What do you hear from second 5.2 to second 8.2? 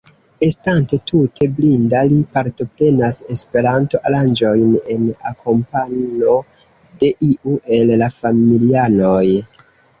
akompano de iu el la